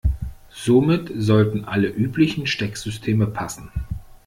Somit 0.55 1.11
sollten 1.15 1.65
alle 1.65 1.87
üblichen 1.89 2.47
Stecksysteme 2.47 3.27
passen. 3.27 3.69